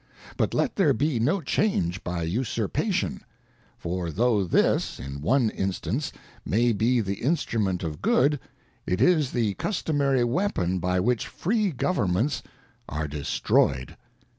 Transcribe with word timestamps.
ŌĆö 0.31 0.37
But 0.37 0.53
let 0.55 0.77
there 0.77 0.93
be 0.93 1.19
no 1.19 1.41
change 1.41 2.03
by 2.03 2.23
usurpation; 2.23 3.21
for 3.77 4.09
though 4.09 4.43
this, 4.43 4.99
in 4.99 5.21
one 5.21 5.51
instance, 5.51 6.11
may 6.43 6.71
be 6.73 7.01
the 7.01 7.21
instrument 7.21 7.83
of 7.83 8.01
good, 8.01 8.39
it 8.87 8.99
is 8.99 9.29
the 9.29 9.53
customary 9.53 10.23
weapon 10.23 10.79
by 10.79 10.99
which 10.99 11.27
free 11.27 11.69
governments 11.69 12.41
are 12.89 13.07
destroyed. 13.07 13.95